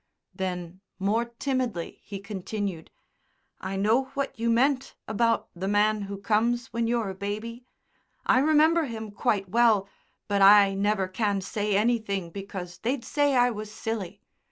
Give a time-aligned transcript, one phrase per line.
[0.33, 2.89] Then more timidly he continued:
[3.59, 7.67] "I know what you meant about the man who comes when you're a baby.
[8.25, 9.87] I remember him quite well,
[10.27, 14.23] but I never can say anything because they'd say I was silly.